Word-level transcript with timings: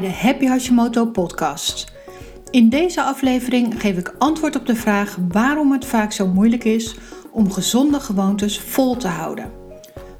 de 0.00 0.10
Happy 0.10 0.46
Hashimoto 0.46 1.06
podcast. 1.06 1.92
In 2.50 2.68
deze 2.68 3.02
aflevering 3.02 3.80
geef 3.80 3.96
ik 3.96 4.14
antwoord 4.18 4.56
op 4.56 4.66
de 4.66 4.74
vraag 4.74 5.18
waarom 5.28 5.72
het 5.72 5.84
vaak 5.84 6.12
zo 6.12 6.26
moeilijk 6.26 6.64
is 6.64 6.96
om 7.30 7.52
gezonde 7.52 8.00
gewoontes 8.00 8.60
vol 8.60 8.96
te 8.96 9.08
houden. 9.08 9.50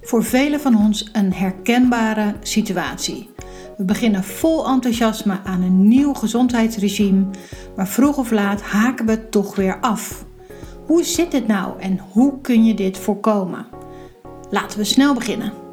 Voor 0.02 0.24
velen 0.24 0.60
van 0.60 0.76
ons 0.76 1.08
een 1.12 1.32
herkenbare 1.32 2.34
situatie. 2.40 3.30
We 3.76 3.84
beginnen 3.84 4.24
vol 4.24 4.66
enthousiasme 4.66 5.40
aan 5.44 5.62
een 5.62 5.88
nieuw 5.88 6.12
gezondheidsregime, 6.12 7.26
maar 7.76 7.88
vroeg 7.88 8.18
of 8.18 8.30
laat 8.30 8.62
haken 8.62 9.06
we 9.06 9.28
toch 9.28 9.56
weer 9.56 9.80
af. 9.80 10.24
Hoe 10.86 11.04
zit 11.04 11.32
het 11.32 11.46
nou 11.46 11.80
en 11.80 12.00
hoe 12.12 12.40
kun 12.40 12.64
je 12.64 12.74
dit 12.74 12.98
voorkomen? 12.98 13.66
Laten 14.50 14.78
we 14.78 14.84
snel 14.84 15.14
beginnen. 15.14 15.67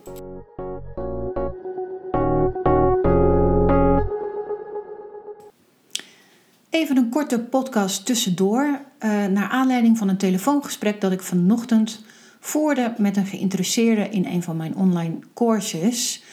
Even 6.85 6.97
een 6.97 7.09
korte 7.09 7.39
podcast 7.39 8.05
tussendoor, 8.05 8.63
uh, 8.99 9.25
naar 9.25 9.49
aanleiding 9.49 9.97
van 9.97 10.09
een 10.09 10.17
telefoongesprek 10.17 11.01
dat 11.01 11.11
ik 11.11 11.21
vanochtend 11.21 12.03
voerde 12.39 12.93
met 12.97 13.17
een 13.17 13.25
geïnteresseerde 13.25 14.09
in 14.09 14.25
een 14.25 14.43
van 14.43 14.57
mijn 14.57 14.75
online 14.75 15.19
courses. 15.33 16.23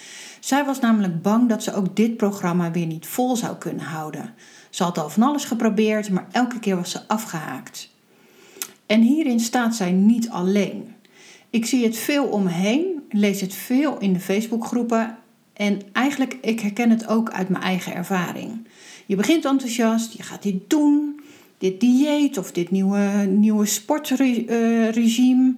Zij 0.40 0.64
was 0.64 0.80
namelijk 0.80 1.22
bang 1.22 1.48
dat 1.48 1.62
ze 1.62 1.74
ook 1.74 1.96
dit 1.96 2.16
programma 2.16 2.70
weer 2.70 2.86
niet 2.86 3.06
vol 3.06 3.36
zou 3.36 3.56
kunnen 3.56 3.84
houden. 3.84 4.34
Ze 4.70 4.82
had 4.82 4.98
al 4.98 5.10
van 5.10 5.22
alles 5.22 5.44
geprobeerd, 5.44 6.10
maar 6.10 6.26
elke 6.32 6.58
keer 6.58 6.76
was 6.76 6.90
ze 6.90 7.08
afgehaakt. 7.08 7.90
En 8.86 9.00
hierin 9.00 9.40
staat 9.40 9.74
zij 9.74 9.92
niet 9.92 10.30
alleen. 10.30 10.94
Ik 11.50 11.66
zie 11.66 11.84
het 11.84 11.96
veel 11.96 12.24
om 12.24 12.42
me 12.42 12.50
heen, 12.50 13.02
lees 13.10 13.40
het 13.40 13.54
veel 13.54 13.98
in 13.98 14.12
de 14.12 14.20
Facebookgroepen 14.20 15.16
en 15.52 15.80
eigenlijk 15.92 16.38
ik 16.40 16.60
herken 16.60 16.90
het 16.90 17.08
ook 17.08 17.30
uit 17.30 17.48
mijn 17.48 17.62
eigen 17.64 17.94
ervaring. 17.94 18.66
Je 19.06 19.16
begint 19.16 19.44
enthousiast, 19.44 20.12
je 20.12 20.22
gaat 20.22 20.42
dit 20.42 20.70
doen, 20.70 21.20
dit 21.58 21.80
dieet 21.80 22.38
of 22.38 22.52
dit 22.52 22.70
nieuwe, 22.70 23.26
nieuwe 23.28 23.66
sportregime. 23.66 25.54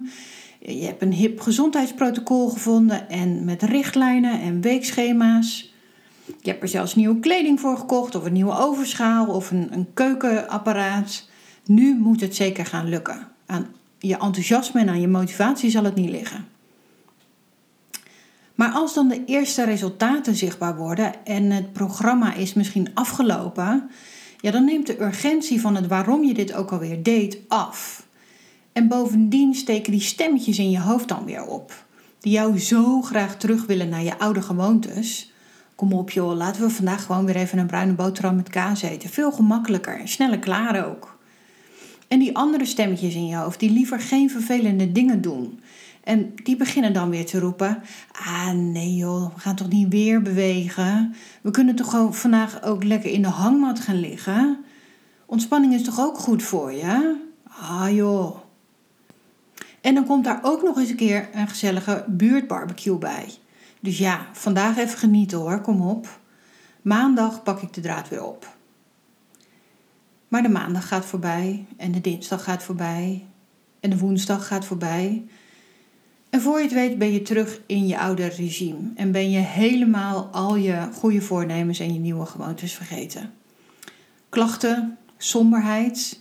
Je 0.59 0.85
hebt 0.85 1.01
een 1.01 1.13
hip 1.13 1.39
gezondheidsprotocol 1.39 2.49
gevonden 2.49 3.09
en 3.09 3.45
met 3.45 3.61
richtlijnen 3.61 4.41
en 4.41 4.61
weekschema's. 4.61 5.73
Je 6.25 6.49
hebt 6.49 6.61
er 6.61 6.67
zelfs 6.67 6.95
nieuwe 6.95 7.19
kleding 7.19 7.59
voor 7.59 7.77
gekocht 7.77 8.15
of 8.15 8.25
een 8.25 8.33
nieuwe 8.33 8.57
overschaal 8.57 9.27
of 9.27 9.51
een, 9.51 9.67
een 9.71 9.87
keukenapparaat. 9.93 11.29
Nu 11.65 11.95
moet 11.95 12.21
het 12.21 12.35
zeker 12.35 12.65
gaan 12.65 12.89
lukken. 12.89 13.27
Aan 13.45 13.67
je 13.99 14.17
enthousiasme 14.17 14.81
en 14.81 14.89
aan 14.89 15.01
je 15.01 15.07
motivatie 15.07 15.69
zal 15.69 15.83
het 15.83 15.95
niet 15.95 16.09
liggen. 16.09 16.54
Maar 18.55 18.71
als 18.71 18.93
dan 18.93 19.07
de 19.07 19.25
eerste 19.25 19.63
resultaten 19.63 20.35
zichtbaar 20.35 20.77
worden 20.77 21.25
en 21.25 21.51
het 21.51 21.73
programma 21.73 22.33
is 22.33 22.53
misschien 22.53 22.89
afgelopen, 22.93 23.89
ja, 24.39 24.51
dan 24.51 24.65
neemt 24.65 24.87
de 24.87 25.01
urgentie 25.01 25.61
van 25.61 25.75
het 25.75 25.87
waarom 25.87 26.23
je 26.23 26.33
dit 26.33 26.53
ook 26.53 26.71
alweer 26.71 27.03
deed 27.03 27.39
af. 27.47 28.07
En 28.73 28.87
bovendien 28.87 29.53
steken 29.53 29.91
die 29.91 30.01
stemmetjes 30.01 30.59
in 30.59 30.69
je 30.69 30.79
hoofd 30.79 31.07
dan 31.07 31.25
weer 31.25 31.45
op, 31.45 31.85
die 32.19 32.31
jou 32.31 32.59
zo 32.59 33.01
graag 33.01 33.37
terug 33.37 33.65
willen 33.65 33.89
naar 33.89 34.03
je 34.03 34.19
oude 34.19 34.41
gewoontes. 34.41 35.33
Kom 35.75 35.93
op 35.93 36.09
joh, 36.09 36.35
laten 36.35 36.61
we 36.61 36.69
vandaag 36.69 37.05
gewoon 37.05 37.25
weer 37.25 37.35
even 37.35 37.57
een 37.57 37.67
bruine 37.67 37.93
boterham 37.93 38.35
met 38.35 38.49
kaas 38.49 38.81
eten. 38.81 39.09
Veel 39.09 39.31
gemakkelijker 39.31 39.99
en 39.99 40.07
sneller 40.07 40.39
klaar 40.39 40.87
ook. 40.87 41.17
En 42.07 42.19
die 42.19 42.35
andere 42.35 42.65
stemmetjes 42.65 43.15
in 43.15 43.27
je 43.27 43.35
hoofd, 43.35 43.59
die 43.59 43.71
liever 43.71 43.99
geen 43.99 44.29
vervelende 44.29 44.91
dingen 44.91 45.21
doen. 45.21 45.59
En 46.05 46.33
die 46.43 46.55
beginnen 46.55 46.93
dan 46.93 47.09
weer 47.09 47.25
te 47.25 47.39
roepen: 47.39 47.83
Ah, 48.11 48.51
nee 48.51 48.95
joh, 48.95 49.33
we 49.33 49.39
gaan 49.39 49.55
toch 49.55 49.69
niet 49.69 49.89
weer 49.89 50.21
bewegen? 50.21 51.15
We 51.41 51.51
kunnen 51.51 51.75
toch 51.75 51.89
gewoon 51.89 52.13
vandaag 52.13 52.63
ook 52.63 52.83
lekker 52.83 53.11
in 53.11 53.21
de 53.21 53.27
hangmat 53.27 53.79
gaan 53.79 53.99
liggen? 53.99 54.65
Ontspanning 55.25 55.73
is 55.73 55.83
toch 55.83 55.99
ook 55.99 56.17
goed 56.17 56.43
voor 56.43 56.71
je? 56.71 57.15
Ah 57.47 57.95
joh. 57.95 58.37
En 59.81 59.93
dan 59.93 60.05
komt 60.05 60.23
daar 60.23 60.39
ook 60.41 60.63
nog 60.63 60.77
eens 60.77 60.89
een 60.89 60.95
keer 60.95 61.29
een 61.33 61.47
gezellige 61.47 62.05
buurtbarbecue 62.07 62.97
bij. 62.97 63.29
Dus 63.79 63.97
ja, 63.97 64.27
vandaag 64.33 64.77
even 64.77 64.97
genieten 64.97 65.37
hoor, 65.37 65.61
kom 65.61 65.81
op. 65.81 66.19
Maandag 66.81 67.43
pak 67.43 67.61
ik 67.61 67.73
de 67.73 67.81
draad 67.81 68.09
weer 68.09 68.23
op. 68.23 68.55
Maar 70.27 70.41
de 70.41 70.49
maandag 70.49 70.87
gaat 70.87 71.05
voorbij 71.05 71.65
en 71.77 71.91
de 71.91 72.01
dinsdag 72.01 72.43
gaat 72.43 72.63
voorbij 72.63 73.25
en 73.79 73.89
de 73.89 73.97
woensdag 73.97 74.47
gaat 74.47 74.65
voorbij. 74.65 75.25
En 76.35 76.41
voor 76.41 76.57
je 76.57 76.63
het 76.63 76.73
weet 76.73 76.97
ben 76.97 77.11
je 77.11 77.21
terug 77.21 77.59
in 77.65 77.87
je 77.87 77.99
oude 77.99 78.27
regime 78.27 78.91
en 78.95 79.11
ben 79.11 79.31
je 79.31 79.39
helemaal 79.39 80.29
al 80.31 80.55
je 80.55 80.87
goede 80.93 81.21
voornemens 81.21 81.79
en 81.79 81.93
je 81.93 81.99
nieuwe 81.99 82.25
gewoontes 82.25 82.73
vergeten. 82.73 83.33
Klachten, 84.29 84.97
somberheid, 85.17 86.19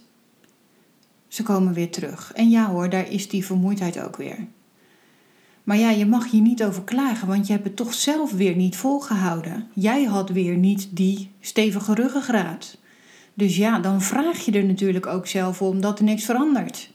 ze 1.29 1.43
komen 1.43 1.73
weer 1.73 1.91
terug. 1.91 2.33
En 2.35 2.51
ja 2.51 2.71
hoor, 2.71 2.91
daar 2.91 3.11
is 3.11 3.29
die 3.29 3.45
vermoeidheid 3.45 4.01
ook 4.01 4.17
weer. 4.17 4.47
Maar 5.65 5.77
ja, 5.77 5.91
je 5.91 6.07
mag 6.07 6.31
hier 6.31 6.43
niet 6.43 6.65
over 6.65 6.83
klagen, 6.83 7.29
want 7.29 7.47
je 7.47 7.53
hebt 7.53 7.65
het 7.65 7.77
toch 7.77 7.95
zelf 7.95 8.33
weer 8.33 8.57
niet 8.57 8.77
volgehouden. 8.77 9.69
Jij 9.73 10.05
had 10.05 10.31
weer 10.31 10.57
niet 10.57 10.89
die 10.91 11.31
stevige 11.41 11.95
ruggengraat. 11.95 12.79
Dus 13.35 13.57
ja, 13.57 13.79
dan 13.79 14.03
vraag 14.03 14.45
je 14.45 14.53
er 14.53 14.65
natuurlijk 14.65 15.07
ook 15.07 15.27
zelf 15.27 15.63
om 15.63 15.81
dat 15.81 15.99
er 15.99 16.05
niks 16.05 16.25
verandert. 16.25 16.91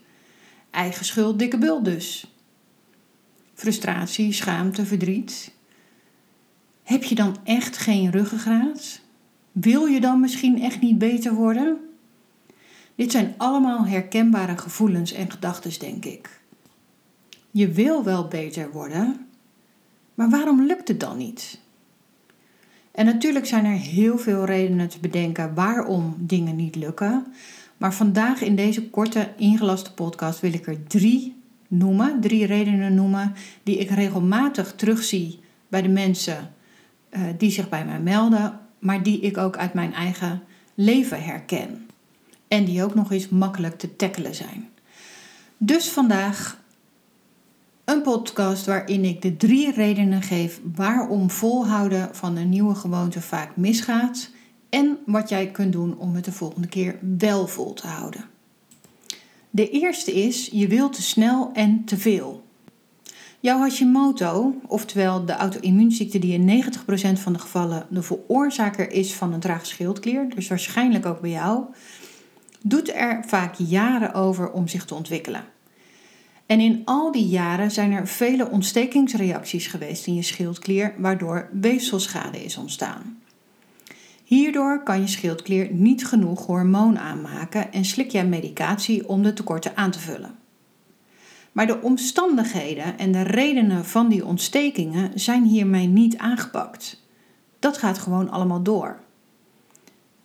Eigen 0.70 1.04
schuld, 1.04 1.38
dikke 1.38 1.58
bult 1.58 1.84
dus 1.84 2.29
frustratie, 3.60 4.32
schaamte, 4.32 4.86
verdriet? 4.86 5.52
Heb 6.82 7.04
je 7.04 7.14
dan 7.14 7.36
echt 7.44 7.76
geen 7.76 8.10
ruggengraat? 8.10 9.00
Wil 9.52 9.86
je 9.86 10.00
dan 10.00 10.20
misschien 10.20 10.62
echt 10.62 10.80
niet 10.80 10.98
beter 10.98 11.34
worden? 11.34 11.78
Dit 12.94 13.10
zijn 13.10 13.34
allemaal 13.36 13.86
herkenbare 13.86 14.58
gevoelens 14.58 15.12
en 15.12 15.30
gedachten, 15.30 15.78
denk 15.78 16.04
ik. 16.04 16.40
Je 17.50 17.68
wil 17.68 18.04
wel 18.04 18.28
beter 18.28 18.72
worden, 18.72 19.26
maar 20.14 20.30
waarom 20.30 20.66
lukt 20.66 20.88
het 20.88 21.00
dan 21.00 21.16
niet? 21.16 21.60
En 22.90 23.04
natuurlijk 23.04 23.46
zijn 23.46 23.64
er 23.64 23.78
heel 23.78 24.18
veel 24.18 24.44
redenen 24.44 24.88
te 24.88 25.00
bedenken 25.00 25.54
waarom 25.54 26.14
dingen 26.18 26.56
niet 26.56 26.76
lukken. 26.76 27.26
Maar 27.76 27.94
vandaag 27.94 28.40
in 28.40 28.56
deze 28.56 28.90
korte 28.90 29.32
ingelaste 29.36 29.94
podcast 29.94 30.40
wil 30.40 30.52
ik 30.52 30.66
er 30.66 30.86
drie 30.86 31.39
noemen, 31.70 32.20
drie 32.20 32.46
redenen 32.46 32.94
noemen 32.94 33.34
die 33.62 33.76
ik 33.76 33.90
regelmatig 33.90 34.72
terugzie 34.76 35.40
bij 35.68 35.82
de 35.82 35.88
mensen 35.88 36.52
uh, 37.10 37.20
die 37.38 37.50
zich 37.50 37.68
bij 37.68 37.84
mij 37.84 38.00
melden, 38.00 38.58
maar 38.78 39.02
die 39.02 39.20
ik 39.20 39.36
ook 39.36 39.56
uit 39.56 39.74
mijn 39.74 39.92
eigen 39.92 40.42
leven 40.74 41.22
herken. 41.22 41.86
En 42.48 42.64
die 42.64 42.84
ook 42.84 42.94
nog 42.94 43.12
eens 43.12 43.28
makkelijk 43.28 43.78
te 43.78 43.96
tackelen 43.96 44.34
zijn. 44.34 44.68
Dus 45.56 45.88
vandaag 45.88 46.60
een 47.84 48.02
podcast 48.02 48.66
waarin 48.66 49.04
ik 49.04 49.22
de 49.22 49.36
drie 49.36 49.72
redenen 49.72 50.22
geef 50.22 50.60
waarom 50.74 51.30
volhouden 51.30 52.08
van 52.12 52.36
een 52.36 52.48
nieuwe 52.48 52.74
gewoonte 52.74 53.20
vaak 53.20 53.56
misgaat 53.56 54.30
en 54.68 54.98
wat 55.06 55.28
jij 55.28 55.50
kunt 55.50 55.72
doen 55.72 55.98
om 55.98 56.14
het 56.14 56.24
de 56.24 56.32
volgende 56.32 56.68
keer 56.68 56.98
wel 57.18 57.46
vol 57.46 57.72
te 57.72 57.86
houden. 57.86 58.29
De 59.50 59.70
eerste 59.70 60.12
is, 60.12 60.48
je 60.52 60.66
wilt 60.66 60.92
te 60.92 61.02
snel 61.02 61.50
en 61.52 61.84
te 61.84 61.96
veel. 61.96 62.44
Jouw 63.40 63.58
Hashimoto, 63.58 64.54
oftewel 64.66 65.24
de 65.24 65.32
auto-immuunziekte 65.32 66.18
die 66.18 66.32
in 66.32 66.62
90% 66.64 67.20
van 67.20 67.32
de 67.32 67.38
gevallen 67.38 67.86
de 67.90 68.02
veroorzaker 68.02 68.90
is 68.90 69.14
van 69.14 69.32
een 69.32 69.40
traag 69.40 69.66
schildklier, 69.66 70.28
dus 70.34 70.48
waarschijnlijk 70.48 71.06
ook 71.06 71.20
bij 71.20 71.30
jou, 71.30 71.64
doet 72.62 72.94
er 72.94 73.24
vaak 73.26 73.54
jaren 73.54 74.14
over 74.14 74.50
om 74.50 74.68
zich 74.68 74.84
te 74.84 74.94
ontwikkelen. 74.94 75.44
En 76.46 76.60
in 76.60 76.82
al 76.84 77.12
die 77.12 77.26
jaren 77.26 77.70
zijn 77.70 77.92
er 77.92 78.08
vele 78.08 78.50
ontstekingsreacties 78.50 79.66
geweest 79.66 80.06
in 80.06 80.14
je 80.14 80.22
schildklier, 80.22 80.94
waardoor 80.98 81.48
weefselschade 81.52 82.44
is 82.44 82.56
ontstaan. 82.56 83.19
Hierdoor 84.30 84.82
kan 84.82 85.00
je 85.00 85.06
schildklier 85.06 85.72
niet 85.72 86.06
genoeg 86.06 86.46
hormoon 86.46 86.98
aanmaken 86.98 87.72
en 87.72 87.84
slik 87.84 88.10
jij 88.10 88.26
medicatie 88.26 89.08
om 89.08 89.22
de 89.22 89.32
tekorten 89.32 89.76
aan 89.76 89.90
te 89.90 89.98
vullen. 89.98 90.38
Maar 91.52 91.66
de 91.66 91.82
omstandigheden 91.82 92.98
en 92.98 93.12
de 93.12 93.22
redenen 93.22 93.84
van 93.84 94.08
die 94.08 94.26
ontstekingen 94.26 95.10
zijn 95.14 95.44
hiermee 95.44 95.86
niet 95.86 96.18
aangepakt. 96.18 97.02
Dat 97.58 97.78
gaat 97.78 97.98
gewoon 97.98 98.30
allemaal 98.30 98.62
door. 98.62 99.00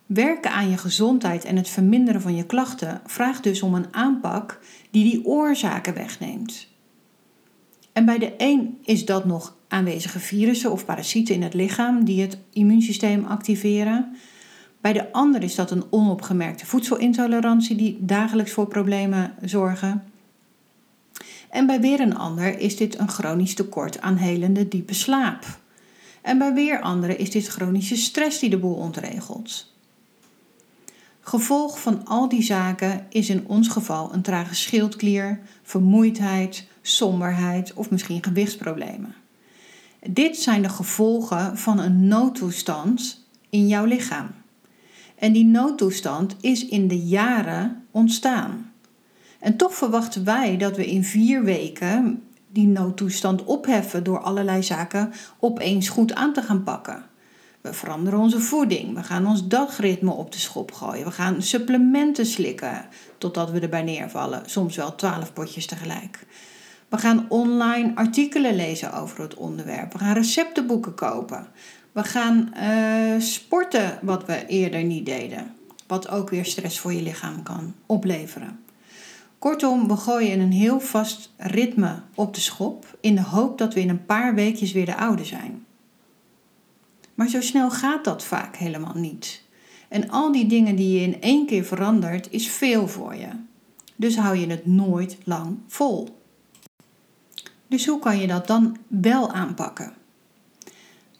Werken 0.06 0.50
aan 0.50 0.70
je 0.70 0.76
gezondheid 0.76 1.44
en 1.44 1.56
het 1.56 1.68
verminderen 1.68 2.20
van 2.20 2.36
je 2.36 2.46
klachten 2.46 3.00
vraagt 3.06 3.42
dus 3.42 3.62
om 3.62 3.74
een 3.74 3.94
aanpak 3.94 4.60
die 4.90 5.04
die 5.04 5.24
oorzaken 5.24 5.94
wegneemt. 5.94 6.68
En 7.96 8.04
bij 8.04 8.18
de 8.18 8.34
een 8.36 8.78
is 8.84 9.04
dat 9.04 9.24
nog 9.24 9.56
aanwezige 9.68 10.18
virussen 10.18 10.72
of 10.72 10.84
parasieten 10.84 11.34
in 11.34 11.42
het 11.42 11.54
lichaam 11.54 12.04
die 12.04 12.20
het 12.20 12.38
immuunsysteem 12.52 13.24
activeren. 13.24 14.16
Bij 14.80 14.92
de 14.92 15.12
ander 15.12 15.42
is 15.42 15.54
dat 15.54 15.70
een 15.70 15.84
onopgemerkte 15.90 16.66
voedselintolerantie 16.66 17.76
die 17.76 17.98
dagelijks 18.00 18.52
voor 18.52 18.66
problemen 18.66 19.34
zorgen. 19.42 20.04
En 21.50 21.66
bij 21.66 21.80
weer 21.80 22.00
een 22.00 22.16
ander 22.16 22.58
is 22.58 22.76
dit 22.76 22.98
een 22.98 23.08
chronisch 23.08 23.54
tekort 23.54 24.00
aan 24.00 24.16
helende 24.16 24.68
diepe 24.68 24.94
slaap. 24.94 25.44
En 26.22 26.38
bij 26.38 26.54
weer 26.54 26.80
anderen 26.80 27.18
is 27.18 27.30
dit 27.30 27.46
chronische 27.46 27.96
stress 27.96 28.38
die 28.38 28.50
de 28.50 28.58
boel 28.58 28.74
ontregelt. 28.74 29.74
Gevolg 31.20 31.80
van 31.80 32.04
al 32.04 32.28
die 32.28 32.42
zaken 32.42 33.06
is 33.08 33.28
in 33.28 33.44
ons 33.46 33.68
geval 33.68 34.14
een 34.14 34.22
trage 34.22 34.54
schildklier, 34.54 35.40
vermoeidheid, 35.62 36.66
somberheid 36.88 37.72
of 37.74 37.90
misschien 37.90 38.24
gewichtsproblemen. 38.24 39.14
Dit 40.10 40.36
zijn 40.36 40.62
de 40.62 40.68
gevolgen 40.68 41.58
van 41.58 41.78
een 41.78 42.08
noodtoestand 42.08 43.26
in 43.50 43.68
jouw 43.68 43.84
lichaam. 43.84 44.30
En 45.14 45.32
die 45.32 45.44
noodtoestand 45.44 46.36
is 46.40 46.66
in 46.66 46.88
de 46.88 46.98
jaren 46.98 47.86
ontstaan. 47.90 48.72
En 49.38 49.56
toch 49.56 49.74
verwachten 49.74 50.24
wij 50.24 50.56
dat 50.56 50.76
we 50.76 50.86
in 50.86 51.04
vier 51.04 51.44
weken 51.44 52.22
die 52.48 52.66
noodtoestand 52.66 53.44
opheffen 53.44 54.04
door 54.04 54.20
allerlei 54.20 54.62
zaken 54.62 55.12
opeens 55.38 55.88
goed 55.88 56.14
aan 56.14 56.32
te 56.32 56.42
gaan 56.42 56.62
pakken. 56.62 57.04
We 57.60 57.72
veranderen 57.72 58.18
onze 58.18 58.40
voeding. 58.40 58.94
We 58.94 59.02
gaan 59.02 59.26
ons 59.26 59.48
dagritme 59.48 60.10
op 60.10 60.32
de 60.32 60.38
schop 60.38 60.72
gooien. 60.72 61.04
We 61.04 61.10
gaan 61.10 61.42
supplementen 61.42 62.26
slikken 62.26 62.86
totdat 63.18 63.50
we 63.50 63.60
erbij 63.60 63.82
neervallen. 63.82 64.42
Soms 64.46 64.76
wel 64.76 64.94
twaalf 64.94 65.32
potjes 65.32 65.66
tegelijk. 65.66 66.26
We 66.96 67.02
gaan 67.02 67.26
online 67.28 67.92
artikelen 67.94 68.56
lezen 68.56 68.92
over 68.92 69.20
het 69.20 69.34
onderwerp. 69.34 69.92
We 69.92 69.98
gaan 69.98 70.14
receptenboeken 70.14 70.94
kopen. 70.94 71.46
We 71.92 72.04
gaan 72.04 72.52
uh, 72.56 73.20
sporten 73.20 73.98
wat 74.02 74.24
we 74.24 74.46
eerder 74.46 74.82
niet 74.82 75.06
deden. 75.06 75.54
Wat 75.86 76.08
ook 76.08 76.30
weer 76.30 76.44
stress 76.44 76.78
voor 76.78 76.92
je 76.92 77.02
lichaam 77.02 77.42
kan 77.42 77.74
opleveren. 77.86 78.60
Kortom, 79.38 79.88
we 79.88 79.96
gooien 79.96 80.40
een 80.40 80.52
heel 80.52 80.80
vast 80.80 81.32
ritme 81.36 82.00
op 82.14 82.34
de 82.34 82.40
schop 82.40 82.98
in 83.00 83.14
de 83.14 83.22
hoop 83.22 83.58
dat 83.58 83.74
we 83.74 83.80
in 83.80 83.88
een 83.88 84.06
paar 84.06 84.34
weekjes 84.34 84.72
weer 84.72 84.86
de 84.86 84.96
oude 84.96 85.24
zijn. 85.24 85.64
Maar 87.14 87.28
zo 87.28 87.40
snel 87.40 87.70
gaat 87.70 88.04
dat 88.04 88.24
vaak 88.24 88.56
helemaal 88.56 88.96
niet. 88.96 89.42
En 89.88 90.10
al 90.10 90.32
die 90.32 90.46
dingen 90.46 90.76
die 90.76 90.98
je 90.98 91.06
in 91.06 91.20
één 91.20 91.46
keer 91.46 91.64
verandert, 91.64 92.30
is 92.30 92.48
veel 92.48 92.88
voor 92.88 93.14
je. 93.14 93.28
Dus 93.96 94.16
hou 94.16 94.36
je 94.36 94.46
het 94.46 94.66
nooit 94.66 95.18
lang 95.24 95.58
vol. 95.66 96.24
Dus 97.66 97.86
hoe 97.86 97.98
kan 97.98 98.18
je 98.18 98.26
dat 98.26 98.46
dan 98.46 98.76
wel 98.88 99.32
aanpakken? 99.32 99.92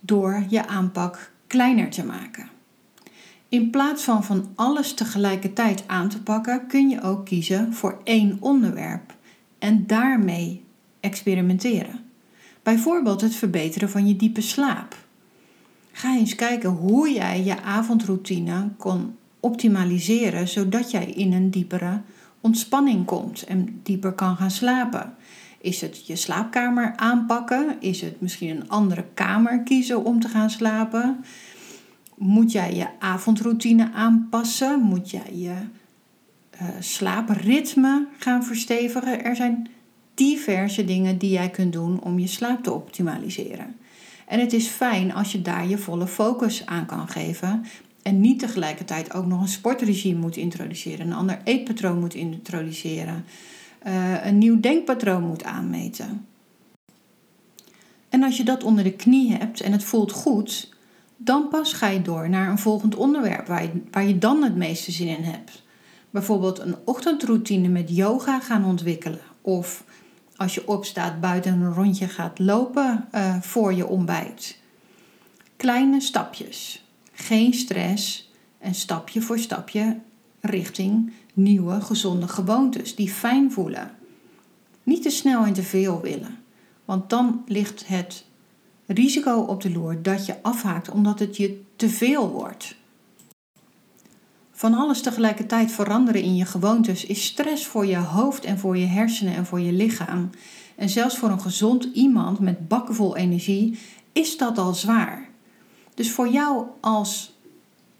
Door 0.00 0.44
je 0.48 0.66
aanpak 0.66 1.32
kleiner 1.46 1.90
te 1.90 2.04
maken. 2.04 2.48
In 3.48 3.70
plaats 3.70 4.02
van 4.02 4.24
van 4.24 4.48
alles 4.54 4.94
tegelijkertijd 4.94 5.84
aan 5.86 6.08
te 6.08 6.22
pakken, 6.22 6.66
kun 6.66 6.88
je 6.88 7.02
ook 7.02 7.24
kiezen 7.24 7.72
voor 7.72 8.00
één 8.04 8.36
onderwerp 8.40 9.14
en 9.58 9.86
daarmee 9.86 10.64
experimenteren. 11.00 12.00
Bijvoorbeeld 12.62 13.20
het 13.20 13.34
verbeteren 13.34 13.90
van 13.90 14.06
je 14.06 14.16
diepe 14.16 14.40
slaap. 14.40 14.96
Ga 15.92 16.16
eens 16.16 16.34
kijken 16.34 16.70
hoe 16.70 17.12
jij 17.12 17.44
je 17.44 17.62
avondroutine 17.62 18.68
kon 18.76 19.16
optimaliseren 19.40 20.48
zodat 20.48 20.90
jij 20.90 21.06
in 21.06 21.32
een 21.32 21.50
diepere 21.50 22.00
ontspanning 22.40 23.04
komt 23.04 23.42
en 23.44 23.80
dieper 23.82 24.12
kan 24.12 24.36
gaan 24.36 24.50
slapen. 24.50 25.14
Is 25.66 25.80
het 25.80 26.06
je 26.06 26.16
slaapkamer 26.16 26.92
aanpakken? 26.96 27.76
Is 27.80 28.00
het 28.00 28.20
misschien 28.20 28.50
een 28.50 28.68
andere 28.68 29.04
kamer 29.14 29.62
kiezen 29.62 30.04
om 30.04 30.20
te 30.20 30.28
gaan 30.28 30.50
slapen? 30.50 31.24
Moet 32.16 32.52
jij 32.52 32.74
je 32.74 32.86
avondroutine 32.98 33.92
aanpassen? 33.92 34.80
Moet 34.80 35.10
jij 35.10 35.34
je 35.34 35.54
uh, 36.62 36.68
slaapritme 36.80 38.06
gaan 38.18 38.44
verstevigen? 38.44 39.24
Er 39.24 39.36
zijn 39.36 39.68
diverse 40.14 40.84
dingen 40.84 41.18
die 41.18 41.30
jij 41.30 41.50
kunt 41.50 41.72
doen 41.72 42.02
om 42.02 42.18
je 42.18 42.26
slaap 42.26 42.62
te 42.62 42.72
optimaliseren. 42.72 43.76
En 44.26 44.40
het 44.40 44.52
is 44.52 44.66
fijn 44.66 45.14
als 45.14 45.32
je 45.32 45.42
daar 45.42 45.68
je 45.68 45.78
volle 45.78 46.06
focus 46.06 46.66
aan 46.66 46.86
kan 46.86 47.08
geven. 47.08 47.64
En 48.02 48.20
niet 48.20 48.38
tegelijkertijd 48.38 49.14
ook 49.14 49.26
nog 49.26 49.40
een 49.40 49.48
sportregime 49.48 50.20
moet 50.20 50.36
introduceren, 50.36 51.06
een 51.06 51.12
ander 51.12 51.40
eetpatroon 51.44 51.98
moet 51.98 52.14
introduceren, 52.14 53.24
uh, 53.86 54.26
een 54.26 54.38
nieuw 54.38 54.60
denkpatroon 54.60 55.22
moet 55.22 55.44
aanmeten. 55.44 56.26
En 58.08 58.22
als 58.22 58.36
je 58.36 58.44
dat 58.44 58.64
onder 58.64 58.84
de 58.84 58.92
knie 58.92 59.32
hebt 59.32 59.60
en 59.60 59.72
het 59.72 59.84
voelt 59.84 60.12
goed, 60.12 60.74
dan 61.16 61.48
pas 61.48 61.72
ga 61.72 61.88
je 61.88 62.02
door 62.02 62.28
naar 62.28 62.48
een 62.48 62.58
volgend 62.58 62.94
onderwerp 62.94 63.46
waar 63.46 63.62
je, 63.62 63.82
waar 63.90 64.06
je 64.06 64.18
dan 64.18 64.42
het 64.42 64.56
meeste 64.56 64.92
zin 64.92 65.08
in 65.08 65.22
hebt. 65.22 65.62
Bijvoorbeeld 66.10 66.58
een 66.58 66.76
ochtendroutine 66.84 67.68
met 67.68 67.96
yoga 67.96 68.40
gaan 68.40 68.64
ontwikkelen. 68.64 69.20
Of 69.40 69.84
als 70.36 70.54
je 70.54 70.68
opstaat 70.68 71.20
buiten 71.20 71.52
een 71.52 71.72
rondje 71.72 72.08
gaat 72.08 72.38
lopen 72.38 73.08
uh, 73.14 73.40
voor 73.40 73.74
je 73.74 73.86
ontbijt. 73.86 74.58
Kleine 75.56 76.00
stapjes. 76.00 76.84
Geen 77.12 77.54
stress 77.54 78.32
en 78.58 78.74
stapje 78.74 79.20
voor 79.20 79.38
stapje 79.38 79.96
richting 80.40 81.12
nieuwe 81.36 81.80
gezonde 81.80 82.28
gewoontes 82.28 82.94
die 82.94 83.10
fijn 83.10 83.52
voelen. 83.52 83.90
Niet 84.82 85.02
te 85.02 85.10
snel 85.10 85.44
en 85.44 85.52
te 85.52 85.62
veel 85.62 86.00
willen, 86.00 86.38
want 86.84 87.10
dan 87.10 87.42
ligt 87.46 87.86
het 87.86 88.24
risico 88.86 89.40
op 89.40 89.62
de 89.62 89.70
loer 89.70 90.02
dat 90.02 90.26
je 90.26 90.42
afhaakt 90.42 90.90
omdat 90.90 91.18
het 91.18 91.36
je 91.36 91.62
te 91.76 91.88
veel 91.88 92.30
wordt. 92.30 92.76
Van 94.52 94.74
alles 94.74 95.02
tegelijkertijd 95.02 95.72
veranderen 95.72 96.22
in 96.22 96.36
je 96.36 96.44
gewoontes 96.44 97.04
is 97.04 97.24
stress 97.24 97.66
voor 97.66 97.86
je 97.86 97.96
hoofd 97.96 98.44
en 98.44 98.58
voor 98.58 98.76
je 98.76 98.86
hersenen 98.86 99.34
en 99.34 99.46
voor 99.46 99.60
je 99.60 99.72
lichaam. 99.72 100.30
En 100.76 100.88
zelfs 100.88 101.16
voor 101.16 101.30
een 101.30 101.40
gezond 101.40 101.84
iemand 101.84 102.40
met 102.40 102.68
bakkenvol 102.68 103.16
energie 103.16 103.78
is 104.12 104.36
dat 104.36 104.58
al 104.58 104.74
zwaar. 104.74 105.28
Dus 105.94 106.10
voor 106.10 106.28
jou 106.28 106.66
als 106.80 107.35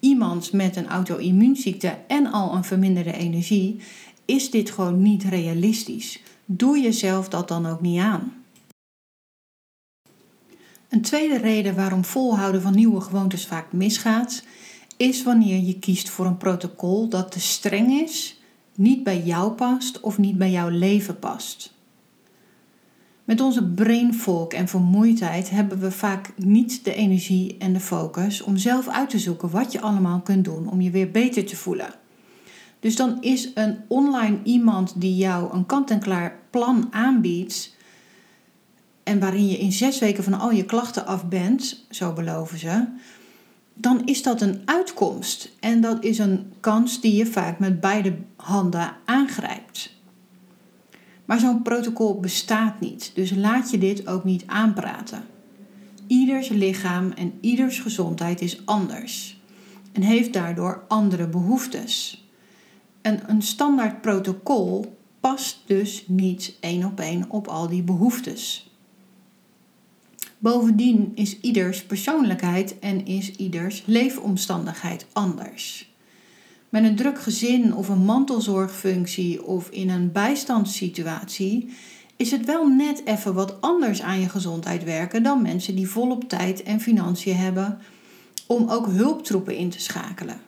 iemand 0.06 0.53
met 0.53 0.76
een 0.76 0.88
auto-immuunziekte 0.88 1.99
en 2.06 2.32
al 2.32 2.55
een 2.55 2.64
verminderde 2.64 3.12
energie 3.12 3.81
is 4.25 4.50
dit 4.50 4.70
gewoon 4.70 5.03
niet 5.03 5.25
realistisch. 5.25 6.23
Doe 6.44 6.81
jezelf 6.81 7.29
dat 7.29 7.49
dan 7.49 7.67
ook 7.67 7.81
niet 7.81 8.00
aan. 8.00 8.32
Een 10.88 11.03
tweede 11.03 11.37
reden 11.38 11.75
waarom 11.75 12.05
volhouden 12.05 12.62
van 12.62 12.75
nieuwe 12.75 13.00
gewoontes 13.00 13.47
vaak 13.47 13.73
misgaat, 13.73 14.44
is 14.97 15.23
wanneer 15.23 15.61
je 15.61 15.79
kiest 15.79 16.09
voor 16.09 16.26
een 16.26 16.37
protocol 16.37 17.09
dat 17.09 17.32
te 17.32 17.41
streng 17.41 18.00
is, 18.00 18.41
niet 18.75 19.02
bij 19.02 19.23
jou 19.23 19.52
past 19.52 20.00
of 20.00 20.19
niet 20.19 20.38
bij 20.38 20.50
jouw 20.50 20.69
leven 20.69 21.19
past. 21.19 21.75
Met 23.26 23.40
onze 23.40 23.64
brainvolk 23.64 24.52
en 24.52 24.68
vermoeidheid 24.68 25.50
hebben 25.50 25.78
we 25.78 25.90
vaak 25.90 26.33
niet 26.37 26.85
de 26.85 26.95
energie 26.95 27.56
en 27.59 27.73
de 27.73 27.80
focus 27.80 28.42
om 28.42 28.56
zelf 28.56 28.88
uit 28.88 29.11
te 29.11 29.18
zoeken 29.18 29.50
wat 29.50 29.73
je 29.73 29.80
allemaal 29.80 30.21
kunt 30.21 30.45
doen 30.45 30.71
om 30.71 30.80
je 30.80 30.90
weer 30.90 31.11
beter 31.11 31.45
te 31.45 31.56
voelen. 31.56 31.95
Dus 32.80 32.97
dan 32.97 33.23
is 33.23 33.50
een 33.54 33.78
online 33.88 34.38
iemand 34.42 35.00
die 35.00 35.16
jou 35.16 35.54
een 35.54 35.66
kant-en-klaar 35.66 36.38
plan 36.50 36.88
aanbiedt, 36.90 37.75
en 39.02 39.21
waarin 39.21 39.49
je 39.49 39.59
in 39.59 39.73
zes 39.73 39.99
weken 39.99 40.25
van 40.25 40.40
al 40.40 40.50
je 40.50 40.64
klachten 40.64 41.06
af 41.06 41.28
bent, 41.28 41.87
zo 41.90 42.12
beloven 42.12 42.59
ze, 42.59 42.85
dan 43.75 44.04
is 44.04 44.23
dat 44.23 44.40
een 44.40 44.62
uitkomst. 44.64 45.52
En 45.61 45.80
dat 45.80 46.04
is 46.04 46.18
een 46.18 46.52
kans 46.61 47.00
die 47.00 47.14
je 47.14 47.26
vaak 47.26 47.59
met 47.59 47.80
beide 47.80 48.16
handen 48.37 48.97
aangrijpt. 49.04 49.96
Maar 51.26 51.38
zo'n 51.38 51.62
protocol 51.62 52.21
bestaat 52.21 52.80
niet, 52.80 53.11
dus 53.14 53.35
laat 53.35 53.71
je 53.71 53.78
dit 53.78 54.06
ook 54.06 54.25
niet 54.25 54.47
aanpraten. 54.47 55.25
Ieders 56.06 56.49
lichaam 56.49 57.11
en 57.11 57.33
ieders 57.40 57.78
gezondheid 57.78 58.40
is 58.40 58.66
anders 58.66 59.40
en 59.92 60.02
heeft 60.02 60.33
daardoor 60.33 60.85
andere 60.88 61.28
behoeftes. 61.28 62.25
En 63.00 63.30
een 63.30 63.42
standaard 63.42 64.00
protocol 64.00 64.97
past 65.21 65.62
dus 65.66 66.04
niet 66.06 66.56
één 66.61 66.85
op 66.85 67.00
één 67.00 67.25
op 67.28 67.49
al 67.49 67.68
die 67.68 67.83
behoeftes. 67.83 68.71
Bovendien 70.38 71.12
is 71.14 71.40
ieders 71.40 71.85
persoonlijkheid 71.85 72.78
en 72.78 73.06
is 73.06 73.30
ieders 73.30 73.83
leefomstandigheid 73.87 75.06
anders. 75.12 75.95
Met 76.76 76.85
een 76.85 76.97
druk 76.97 77.23
gezin 77.23 77.75
of 77.75 77.88
een 77.88 78.04
mantelzorgfunctie 78.04 79.45
of 79.45 79.68
in 79.68 79.90
een 79.90 80.12
bijstandssituatie 80.12 81.76
is 82.16 82.30
het 82.30 82.45
wel 82.45 82.66
net 82.66 83.02
even 83.04 83.35
wat 83.35 83.61
anders 83.61 84.02
aan 84.02 84.21
je 84.21 84.28
gezondheid 84.28 84.85
werken 84.85 85.23
dan 85.23 85.42
mensen 85.42 85.75
die 85.75 85.88
volop 85.88 86.28
tijd 86.28 86.62
en 86.62 86.80
financiën 86.80 87.37
hebben 87.37 87.78
om 88.47 88.71
ook 88.71 88.87
hulptroepen 88.87 89.56
in 89.56 89.71
te 89.71 89.80
schakelen. 89.80 90.40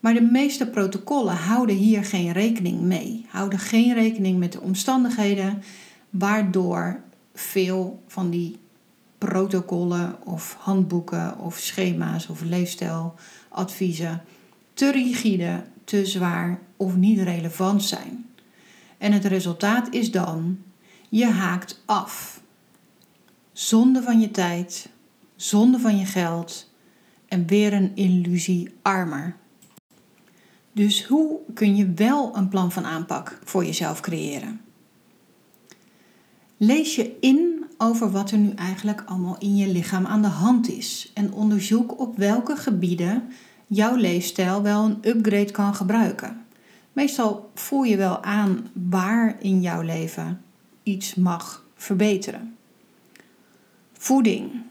Maar 0.00 0.14
de 0.14 0.28
meeste 0.32 0.66
protocollen 0.66 1.36
houden 1.36 1.76
hier 1.76 2.04
geen 2.04 2.32
rekening 2.32 2.80
mee, 2.80 3.26
houden 3.28 3.58
geen 3.58 3.94
rekening 3.94 4.38
met 4.38 4.52
de 4.52 4.60
omstandigheden, 4.60 5.62
waardoor 6.10 7.00
veel 7.34 8.02
van 8.06 8.30
die 8.30 8.58
protocollen 9.18 10.16
of 10.24 10.56
handboeken 10.58 11.38
of 11.38 11.58
schema's 11.58 12.28
of 12.28 12.42
leefstijladviezen 12.42 14.22
te 14.80 14.90
rigide, 14.90 15.64
te 15.84 16.06
zwaar 16.06 16.60
of 16.76 16.96
niet 16.96 17.18
relevant 17.18 17.84
zijn. 17.84 18.26
En 18.98 19.12
het 19.12 19.24
resultaat 19.24 19.94
is 19.94 20.10
dan, 20.10 20.58
je 21.08 21.26
haakt 21.26 21.82
af. 21.86 22.42
Zonde 23.52 24.02
van 24.02 24.20
je 24.20 24.30
tijd, 24.30 24.88
zonde 25.36 25.78
van 25.78 25.98
je 25.98 26.04
geld 26.04 26.70
en 27.28 27.46
weer 27.46 27.72
een 27.72 27.92
illusie 27.94 28.74
armer. 28.82 29.36
Dus 30.72 31.04
hoe 31.04 31.38
kun 31.54 31.76
je 31.76 31.92
wel 31.92 32.36
een 32.36 32.48
plan 32.48 32.72
van 32.72 32.84
aanpak 32.84 33.38
voor 33.44 33.64
jezelf 33.64 34.00
creëren? 34.00 34.60
Lees 36.56 36.94
je 36.94 37.16
in 37.20 37.64
over 37.78 38.10
wat 38.10 38.30
er 38.30 38.38
nu 38.38 38.50
eigenlijk 38.50 39.02
allemaal 39.06 39.38
in 39.38 39.56
je 39.56 39.68
lichaam 39.68 40.06
aan 40.06 40.22
de 40.22 40.28
hand 40.28 40.68
is 40.68 41.10
en 41.14 41.32
onderzoek 41.32 42.00
op 42.00 42.16
welke 42.16 42.56
gebieden 42.56 43.28
jouw 43.70 43.94
leefstijl 43.94 44.62
wel 44.62 44.84
een 44.84 44.98
upgrade 45.02 45.50
kan 45.50 45.74
gebruiken. 45.74 46.46
Meestal 46.92 47.50
voel 47.54 47.82
je 47.82 47.96
wel 47.96 48.22
aan 48.22 48.70
waar 48.72 49.36
in 49.40 49.60
jouw 49.60 49.82
leven 49.82 50.42
iets 50.82 51.14
mag 51.14 51.64
verbeteren. 51.74 52.56
Voeding, 53.92 54.62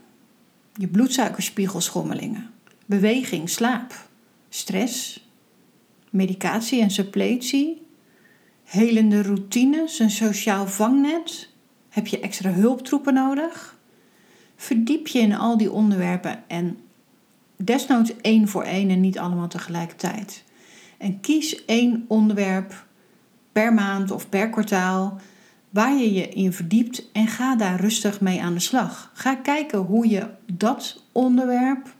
je 0.74 0.88
bloedsuikerspiegelschommelingen, 0.88 2.50
beweging, 2.86 3.50
slaap, 3.50 4.08
stress, 4.50 5.28
medicatie 6.10 6.82
en 6.82 6.92
suppletie, 6.92 7.82
helende 8.64 9.22
routines, 9.22 10.00
een 10.00 10.10
sociaal 10.10 10.68
vangnet. 10.68 11.50
Heb 11.90 12.08
je 12.08 12.20
extra 12.20 12.52
hulptroepen 12.52 13.14
nodig? 13.14 13.78
Verdiep 14.56 15.08
je 15.08 15.20
in 15.20 15.36
al 15.36 15.58
die 15.58 15.72
onderwerpen 15.72 16.44
en 16.48 16.78
desnoods 17.64 18.14
één 18.22 18.48
voor 18.48 18.64
één 18.64 18.90
en 18.90 19.00
niet 19.00 19.20
allemaal 19.20 19.48
tegelijkertijd. 19.48 20.44
En 20.98 21.20
kies 21.20 21.66
één 21.66 22.06
onderwerp 22.08 22.86
per 23.52 23.74
maand 23.74 24.12
of 24.12 24.30
per 24.30 24.50
kwartaal 24.50 25.20
waar 25.70 25.98
je 25.98 26.14
je 26.14 26.30
in 26.30 26.54
verdiept 26.54 27.12
en 27.12 27.28
ga 27.28 27.56
daar 27.56 27.80
rustig 27.80 28.22
mee 28.22 28.42
aan 28.42 28.54
de 28.54 28.60
slag. 28.60 29.12
Ga 29.14 29.36
kijken 29.36 29.80
hoe 29.80 30.10
je 30.10 30.30
dat 30.54 31.04
onderwerp 31.12 31.96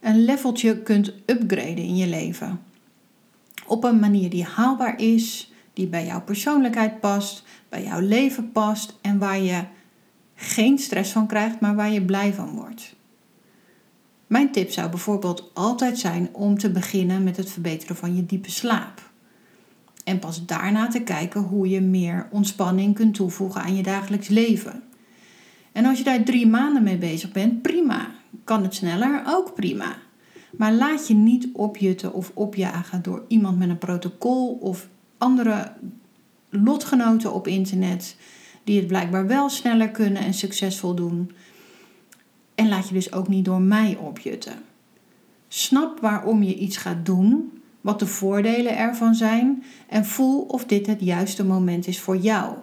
een 0.00 0.24
leveltje 0.24 0.82
kunt 0.82 1.12
upgraden 1.26 1.76
in 1.76 1.96
je 1.96 2.06
leven. 2.06 2.60
Op 3.66 3.84
een 3.84 3.98
manier 3.98 4.30
die 4.30 4.44
haalbaar 4.44 5.00
is, 5.00 5.52
die 5.72 5.86
bij 5.86 6.06
jouw 6.06 6.22
persoonlijkheid 6.22 7.00
past, 7.00 7.44
bij 7.68 7.82
jouw 7.82 8.00
leven 8.00 8.52
past 8.52 8.98
en 9.00 9.18
waar 9.18 9.38
je 9.38 9.64
geen 10.34 10.78
stress 10.78 11.12
van 11.12 11.26
krijgt, 11.26 11.60
maar 11.60 11.74
waar 11.74 11.90
je 11.90 12.04
blij 12.04 12.34
van 12.34 12.50
wordt. 12.50 12.96
Mijn 14.28 14.52
tip 14.52 14.70
zou 14.70 14.90
bijvoorbeeld 14.90 15.50
altijd 15.54 15.98
zijn 15.98 16.28
om 16.32 16.58
te 16.58 16.70
beginnen 16.70 17.24
met 17.24 17.36
het 17.36 17.50
verbeteren 17.50 17.96
van 17.96 18.16
je 18.16 18.26
diepe 18.26 18.50
slaap. 18.50 19.10
En 20.04 20.18
pas 20.18 20.46
daarna 20.46 20.88
te 20.88 21.02
kijken 21.02 21.40
hoe 21.40 21.68
je 21.68 21.80
meer 21.80 22.28
ontspanning 22.30 22.94
kunt 22.94 23.14
toevoegen 23.14 23.62
aan 23.62 23.76
je 23.76 23.82
dagelijks 23.82 24.28
leven. 24.28 24.82
En 25.72 25.84
als 25.84 25.98
je 25.98 26.04
daar 26.04 26.22
drie 26.22 26.46
maanden 26.46 26.82
mee 26.82 26.98
bezig 26.98 27.32
bent, 27.32 27.62
prima. 27.62 28.10
Kan 28.44 28.62
het 28.62 28.74
sneller? 28.74 29.22
Ook 29.26 29.54
prima. 29.54 29.96
Maar 30.56 30.72
laat 30.72 31.08
je 31.08 31.14
niet 31.14 31.48
opjutten 31.52 32.12
of 32.12 32.30
opjagen 32.34 33.02
door 33.02 33.24
iemand 33.28 33.58
met 33.58 33.68
een 33.68 33.78
protocol 33.78 34.52
of 34.60 34.88
andere 35.18 35.72
lotgenoten 36.50 37.32
op 37.32 37.46
internet 37.46 38.16
die 38.64 38.78
het 38.78 38.86
blijkbaar 38.86 39.26
wel 39.26 39.48
sneller 39.48 39.90
kunnen 39.90 40.22
en 40.22 40.34
succesvol 40.34 40.94
doen. 40.94 41.30
En 42.58 42.68
laat 42.68 42.88
je 42.88 42.94
dus 42.94 43.12
ook 43.12 43.28
niet 43.28 43.44
door 43.44 43.60
mij 43.60 43.96
opjutten. 43.96 44.62
Snap 45.48 46.00
waarom 46.00 46.42
je 46.42 46.54
iets 46.54 46.76
gaat 46.76 47.06
doen, 47.06 47.52
wat 47.80 47.98
de 47.98 48.06
voordelen 48.06 48.76
ervan 48.76 49.14
zijn 49.14 49.62
en 49.88 50.04
voel 50.04 50.40
of 50.40 50.64
dit 50.64 50.86
het 50.86 51.00
juiste 51.00 51.44
moment 51.44 51.86
is 51.86 52.00
voor 52.00 52.16
jou. 52.16 52.54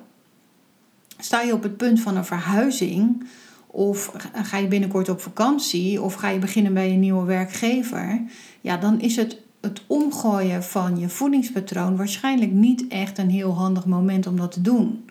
Sta 1.18 1.42
je 1.42 1.54
op 1.54 1.64
het 1.64 1.78
punt 1.78 2.00
van 2.00 2.18
een 2.18 2.25
verhuizing 2.25 3.28
of 3.68 4.12
ga 4.34 4.58
je 4.58 4.68
binnenkort 4.68 5.10
op 5.10 5.22
vakantie 5.22 6.02
of 6.02 6.14
ga 6.14 6.30
je 6.30 6.40
beginnen 6.40 6.74
bij 6.74 6.90
een 6.92 7.00
nieuwe 7.00 7.25
werkgever, 7.25 8.22
ja, 8.62 8.78
dan 8.78 9.00
is 9.00 9.16
het 9.16 9.44
het 9.62 9.82
omgooien 9.88 10.64
van 10.64 11.00
je 11.00 11.10
voedingspatroon 11.10 11.96
waarschijnlijk 11.96 12.52
niet 12.52 12.88
echt 12.88 13.18
een 13.18 13.30
heel 13.30 13.54
handig 13.54 13.86
moment 13.86 14.28
om 14.28 14.38
dat 14.38 14.52
te 14.52 14.62
doen. 14.62 15.05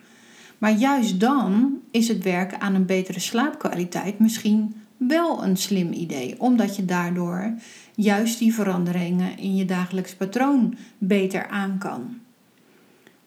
Maar 0.65 0.77
juist 0.77 1.19
dan 1.19 1.79
is 1.91 2.07
het 2.07 2.23
werken 2.23 2.59
aan 2.59 2.75
een 2.75 2.85
betere 2.85 3.19
slaapkwaliteit 3.19 4.19
misschien 4.19 4.75
wel 4.97 5.43
een 5.43 5.57
slim 5.57 5.91
idee, 5.91 6.39
omdat 6.39 6.75
je 6.75 6.85
daardoor 6.85 7.53
juist 7.95 8.39
die 8.39 8.53
veranderingen 8.53 9.37
in 9.37 9.55
je 9.55 9.65
dagelijks 9.65 10.15
patroon 10.15 10.77
beter 10.97 11.47
aan 11.47 11.77
kan. 11.77 12.19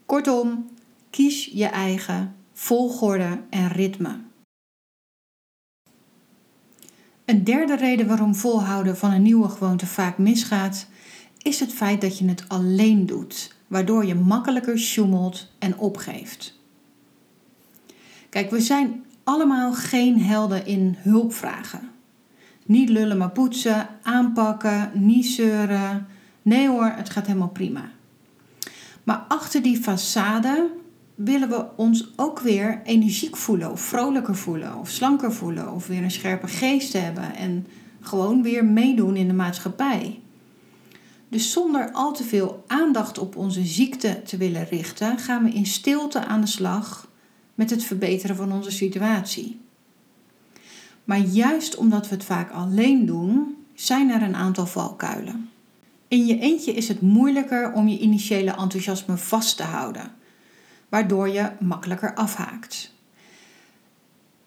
Kortom, 0.06 0.66
kies 1.10 1.44
je 1.44 1.66
eigen 1.66 2.34
volgorde 2.52 3.40
en 3.50 3.68
ritme. 3.68 4.18
Een 7.24 7.44
derde 7.44 7.76
reden 7.76 8.06
waarom 8.06 8.34
volhouden 8.34 8.96
van 8.96 9.12
een 9.12 9.22
nieuwe 9.22 9.48
gewoonte 9.48 9.86
vaak 9.86 10.18
misgaat, 10.18 10.86
is 11.42 11.60
het 11.60 11.72
feit 11.72 12.00
dat 12.00 12.18
je 12.18 12.28
het 12.28 12.48
alleen 12.48 13.06
doet, 13.06 13.54
waardoor 13.66 14.04
je 14.04 14.14
makkelijker 14.14 14.78
sjoemelt 14.78 15.52
en 15.58 15.78
opgeeft. 15.78 16.57
Kijk, 18.28 18.50
we 18.50 18.60
zijn 18.60 19.04
allemaal 19.24 19.72
geen 19.72 20.20
helden 20.20 20.66
in 20.66 20.96
hulpvragen. 20.98 21.90
Niet 22.66 22.88
lullen 22.88 23.18
maar 23.18 23.30
poetsen, 23.30 23.88
aanpakken, 24.02 24.90
niet 24.94 25.26
zeuren. 25.26 26.06
Nee 26.42 26.68
hoor, 26.68 26.92
het 26.94 27.10
gaat 27.10 27.26
helemaal 27.26 27.48
prima. 27.48 27.90
Maar 29.04 29.24
achter 29.28 29.62
die 29.62 29.80
façade 29.80 30.76
willen 31.14 31.48
we 31.48 31.66
ons 31.76 32.12
ook 32.16 32.40
weer 32.40 32.80
energiek 32.84 33.36
voelen, 33.36 33.70
of 33.70 33.80
vrolijker 33.80 34.36
voelen, 34.36 34.76
of 34.76 34.88
slanker 34.88 35.32
voelen, 35.32 35.72
of 35.72 35.86
weer 35.86 36.02
een 36.02 36.10
scherpe 36.10 36.48
geest 36.48 36.92
hebben 36.92 37.36
en 37.36 37.66
gewoon 38.00 38.42
weer 38.42 38.64
meedoen 38.64 39.16
in 39.16 39.28
de 39.28 39.34
maatschappij. 39.34 40.20
Dus 41.28 41.52
zonder 41.52 41.90
al 41.92 42.12
te 42.12 42.24
veel 42.24 42.64
aandacht 42.66 43.18
op 43.18 43.36
onze 43.36 43.64
ziekte 43.64 44.22
te 44.22 44.36
willen 44.36 44.64
richten, 44.64 45.18
gaan 45.18 45.44
we 45.44 45.50
in 45.50 45.66
stilte 45.66 46.24
aan 46.24 46.40
de 46.40 46.46
slag 46.46 47.07
met 47.58 47.70
het 47.70 47.84
verbeteren 47.84 48.36
van 48.36 48.52
onze 48.52 48.70
situatie. 48.70 49.60
Maar 51.04 51.18
juist 51.18 51.76
omdat 51.76 52.08
we 52.08 52.14
het 52.14 52.24
vaak 52.24 52.50
alleen 52.50 53.06
doen, 53.06 53.56
zijn 53.74 54.10
er 54.10 54.22
een 54.22 54.34
aantal 54.34 54.66
valkuilen. 54.66 55.50
In 56.08 56.26
je 56.26 56.38
eentje 56.38 56.72
is 56.72 56.88
het 56.88 57.00
moeilijker 57.00 57.72
om 57.72 57.88
je 57.88 57.98
initiële 57.98 58.50
enthousiasme 58.50 59.16
vast 59.16 59.56
te 59.56 59.62
houden, 59.62 60.12
waardoor 60.88 61.28
je 61.28 61.50
makkelijker 61.60 62.14
afhaakt. 62.14 62.92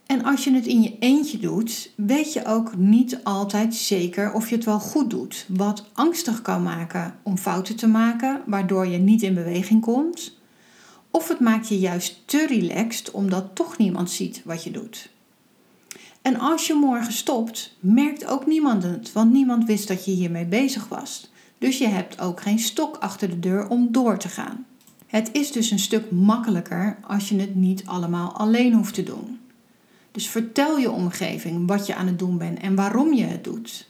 En 0.06 0.24
als 0.24 0.44
je 0.44 0.54
het 0.54 0.66
in 0.66 0.82
je 0.82 0.96
eentje 1.00 1.40
doet, 1.40 1.92
weet 1.96 2.34
je 2.34 2.46
ook 2.46 2.76
niet 2.76 3.24
altijd 3.24 3.76
zeker 3.76 4.34
of 4.34 4.50
je 4.50 4.56
het 4.56 4.66
wel 4.66 4.80
goed 4.80 5.10
doet. 5.10 5.46
Wat 5.48 5.90
angstig 5.94 6.42
kan 6.42 6.64
maken 6.64 7.16
om 7.24 7.38
fouten 7.38 7.76
te 7.76 7.88
maken, 7.88 8.42
waardoor 8.46 8.88
je 8.88 8.98
niet 8.98 9.22
in 9.22 9.34
beweging 9.34 9.82
komt. 9.82 10.40
Of 11.12 11.28
het 11.28 11.40
maakt 11.40 11.68
je 11.68 11.80
juist 11.80 12.22
te 12.26 12.46
relaxed 12.48 13.12
omdat 13.12 13.56
toch 13.56 13.78
niemand 13.78 14.12
ziet 14.12 14.42
wat 14.46 14.64
je 14.64 14.72
doet. 14.72 15.10
En 16.22 16.40
als 16.40 16.68
je 16.68 16.74
morgen 16.74 17.14
stopt, 17.14 17.76
merkt 17.80 18.26
ook 18.26 18.46
niemand 18.46 18.84
het, 18.84 19.12
want 19.12 19.32
niemand 19.32 19.66
wist 19.66 19.88
dat 19.88 20.06
je 20.06 20.12
hiermee 20.12 20.46
bezig 20.46 20.88
was. 20.88 21.32
Dus 21.58 21.78
je 21.78 21.88
hebt 21.88 22.20
ook 22.20 22.42
geen 22.42 22.60
stok 22.60 22.98
achter 22.98 23.30
de 23.30 23.40
deur 23.40 23.68
om 23.68 23.92
door 23.92 24.18
te 24.18 24.30
gaan. 24.30 24.66
Het 25.08 25.30
is 25.32 25.52
dus 25.52 25.72
een 25.72 25.80
stuk 25.80 26.12
makkelijker 26.12 26.98
als 27.08 27.30
je 27.30 27.40
het 27.40 27.56
niet 27.56 27.86
allemaal 27.86 28.32
alleen 28.32 28.74
hoeft 28.74 28.94
te 28.94 29.04
doen. 29.04 29.40
Dus 30.12 30.30
vertel 30.30 30.78
je 30.78 30.92
omgeving 30.92 31.68
wat 31.68 31.86
je 31.86 31.96
aan 31.96 32.08
het 32.08 32.20
doen 32.20 32.38
bent 32.38 32.60
en 32.60 32.76
waarom 32.76 33.14
je 33.14 33.24
het 33.24 33.44
doet. 33.44 33.90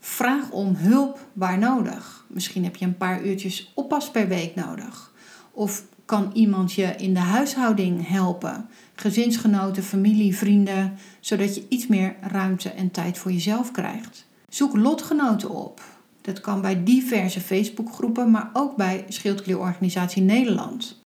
Vraag 0.00 0.50
om 0.50 0.74
hulp 0.74 1.26
waar 1.32 1.58
nodig. 1.58 2.24
Misschien 2.28 2.64
heb 2.64 2.76
je 2.76 2.84
een 2.84 2.96
paar 2.96 3.24
uurtjes 3.24 3.72
oppas 3.74 4.10
per 4.10 4.28
week 4.28 4.54
nodig. 4.54 5.12
Of 5.50 5.84
kan 6.08 6.30
iemand 6.32 6.72
je 6.72 6.94
in 6.96 7.14
de 7.14 7.20
huishouding 7.20 8.08
helpen? 8.08 8.68
Gezinsgenoten, 8.94 9.82
familie, 9.82 10.36
vrienden, 10.36 10.98
zodat 11.20 11.54
je 11.54 11.64
iets 11.68 11.86
meer 11.86 12.16
ruimte 12.20 12.70
en 12.70 12.90
tijd 12.90 13.18
voor 13.18 13.32
jezelf 13.32 13.70
krijgt. 13.70 14.26
Zoek 14.48 14.76
lotgenoten 14.76 15.50
op. 15.50 15.80
Dat 16.20 16.40
kan 16.40 16.60
bij 16.60 16.84
diverse 16.84 17.40
Facebookgroepen, 17.40 18.30
maar 18.30 18.50
ook 18.52 18.76
bij 18.76 19.04
Schildklierorganisatie 19.08 20.22
Nederland. 20.22 21.00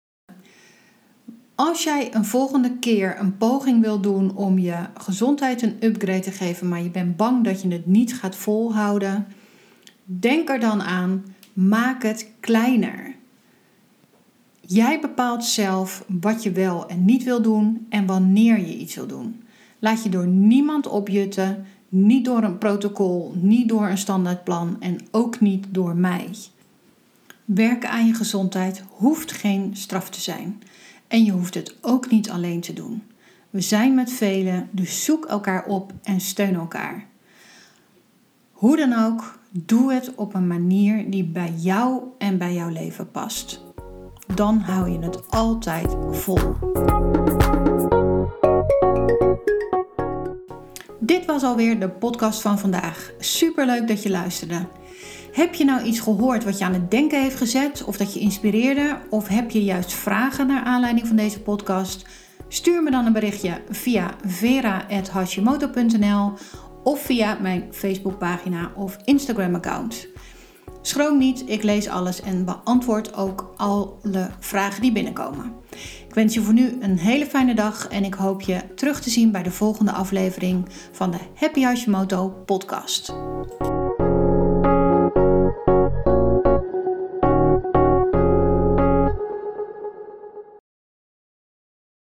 Als 1.55 1.85
jij 1.85 2.15
een 2.15 2.25
volgende 2.25 2.79
keer 2.79 3.21
een 3.21 3.37
poging 3.37 3.83
wil 3.83 4.01
doen 4.01 4.37
om 4.37 4.59
je 4.59 4.77
gezondheid 4.95 5.63
een 5.63 5.77
upgrade 5.81 6.21
te 6.21 6.31
geven, 6.31 6.69
maar 6.69 6.83
je 6.83 6.91
bent 6.91 7.17
bang 7.17 7.45
dat 7.45 7.63
je 7.63 7.69
het 7.69 7.87
niet 7.87 8.15
gaat 8.15 8.37
volhouden, 8.37 9.27
denk 10.05 10.49
er 10.49 10.61
dan 10.61 10.83
aan: 10.83 11.25
maak 11.53 12.03
het 12.03 12.31
kleiner. 12.41 13.17
Jij 14.71 15.01
bepaalt 15.01 15.45
zelf 15.45 16.05
wat 16.21 16.43
je 16.43 16.53
wel 16.53 16.89
en 16.89 17.05
niet 17.05 17.25
wil 17.25 17.43
doen 17.43 17.87
en 17.89 18.07
wanneer 18.07 18.59
je 18.59 18.77
iets 18.77 18.95
wil 18.95 19.07
doen. 19.07 19.43
Laat 19.79 20.03
je 20.03 20.09
door 20.09 20.27
niemand 20.27 20.87
opjutten, 20.87 21.67
niet 21.89 22.25
door 22.25 22.43
een 22.43 22.59
protocol, 22.59 23.33
niet 23.37 23.69
door 23.69 23.89
een 23.89 23.99
standaardplan 23.99 24.77
en 24.81 24.99
ook 25.11 25.41
niet 25.41 25.67
door 25.71 25.97
mij. 25.97 26.31
Werken 27.45 27.91
aan 27.91 28.07
je 28.07 28.15
gezondheid 28.15 28.83
hoeft 28.89 29.33
geen 29.33 29.77
straf 29.77 30.11
te 30.11 30.21
zijn. 30.21 30.63
En 31.07 31.25
je 31.25 31.33
hoeft 31.33 31.55
het 31.55 31.77
ook 31.81 32.11
niet 32.11 32.31
alleen 32.31 32.61
te 32.61 32.73
doen. 32.73 33.03
We 33.51 33.61
zijn 33.61 33.95
met 33.95 34.13
velen, 34.13 34.69
dus 34.71 35.05
zoek 35.05 35.25
elkaar 35.25 35.65
op 35.65 35.93
en 36.03 36.21
steun 36.21 36.55
elkaar. 36.55 37.07
Hoe 38.53 38.77
dan 38.77 38.93
ook, 38.93 39.39
doe 39.51 39.93
het 39.93 40.15
op 40.15 40.35
een 40.35 40.47
manier 40.47 41.11
die 41.11 41.25
bij 41.25 41.53
jou 41.57 42.03
en 42.19 42.39
bij 42.39 42.55
jouw 42.55 42.71
leven 42.71 43.11
past. 43.11 43.67
Dan 44.35 44.59
hou 44.59 44.91
je 44.91 44.99
het 44.99 45.31
altijd 45.31 45.97
vol. 46.11 46.57
Dit 50.99 51.25
was 51.25 51.43
alweer 51.43 51.81
de 51.81 51.89
podcast 51.89 52.41
van 52.41 52.59
vandaag. 52.59 53.13
Super 53.19 53.67
leuk 53.67 53.89
dat 53.89 54.03
je 54.03 54.11
luisterde. 54.11 54.67
Heb 55.33 55.55
je 55.55 55.65
nou 55.65 55.83
iets 55.83 56.01
gehoord 56.01 56.45
wat 56.45 56.59
je 56.59 56.65
aan 56.65 56.73
het 56.73 56.91
denken 56.91 57.23
heeft 57.23 57.37
gezet, 57.37 57.85
of 57.85 57.97
dat 57.97 58.15
je 58.15 58.21
inspireerde, 58.21 58.99
of 59.11 59.29
heb 59.29 59.51
je 59.51 59.65
juist 59.65 59.93
vragen 59.93 60.47
naar 60.47 60.65
aanleiding 60.65 61.07
van 61.07 61.17
deze 61.17 61.41
podcast? 61.41 62.07
Stuur 62.49 62.83
me 62.83 62.91
dan 62.91 63.07
een 63.07 63.13
berichtje 63.13 63.61
via 63.69 64.11
vera.hashimoto.nl 64.25 66.33
of 66.83 67.03
via 67.03 67.39
mijn 67.41 67.69
Facebookpagina 67.71 68.73
of 68.75 68.97
Instagram-account. 69.05 70.09
Schroom 70.83 71.19
niet, 71.19 71.43
ik 71.47 71.63
lees 71.63 71.89
alles 71.89 72.21
en 72.21 72.45
beantwoord 72.45 73.15
ook 73.15 73.53
alle 73.57 74.31
vragen 74.41 74.83
die 74.83 74.93
binnenkomen. 74.93 75.53
Ik 76.09 76.15
wens 76.15 76.35
je 76.35 76.41
voor 76.41 76.55
nu 76.55 76.77
een 76.81 76.99
hele 76.99 77.27
fijne 77.27 77.55
dag 77.55 77.89
en 77.89 78.05
ik 78.05 78.15
hoop 78.15 78.41
je 78.41 78.75
terug 78.75 79.01
te 79.01 79.11
zien 79.11 79.33
bij 79.33 79.43
de 79.43 79.51
volgende 79.51 79.93
aflevering 79.93 80.69
van 80.93 81.11
de 81.11 81.19
Happy 81.35 81.63
Hashimoto 81.63 82.29
podcast. 82.47 83.15